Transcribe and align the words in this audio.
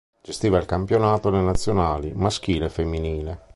Gestiva 0.19 0.57
il 0.57 0.65
campionato 0.65 1.27
e 1.27 1.31
le 1.33 1.41
nazionali 1.41 2.11
maschile 2.15 2.65
e 2.65 2.69
femminile. 2.69 3.39